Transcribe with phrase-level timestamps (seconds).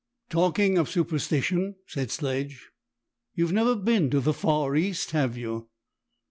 [0.31, 2.71] "Talking of superstition," said Sledge,
[3.35, 5.69] "you have never been to the Far East, have you?"